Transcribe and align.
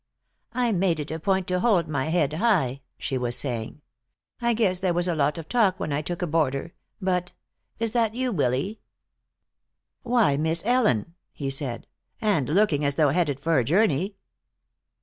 "I 0.55 0.71
make 0.71 0.99
it 0.99 1.11
a 1.11 1.19
point 1.19 1.45
to 1.49 1.59
hold 1.59 1.87
my 1.87 2.05
head 2.05 2.33
high," 2.33 2.81
she 2.97 3.19
was 3.19 3.37
saying. 3.37 3.81
"I 4.41 4.55
guess 4.55 4.79
there 4.79 4.95
was 4.95 5.07
a 5.07 5.13
lot 5.13 5.37
of 5.37 5.47
talk 5.47 5.79
when 5.79 5.93
I 5.93 6.01
took 6.01 6.23
a 6.23 6.25
boarder, 6.25 6.73
but 6.99 7.33
Is 7.77 7.91
that 7.91 8.15
you, 8.15 8.31
Willy?" 8.31 8.79
"Why, 10.01 10.37
Miss 10.37 10.65
Ellen!" 10.65 11.13
he 11.33 11.51
said. 11.51 11.85
"And 12.19 12.49
looking 12.49 12.83
as 12.83 12.95
though 12.95 13.09
headed 13.09 13.39
for 13.39 13.59
a 13.59 13.63
journey!" 13.63 14.15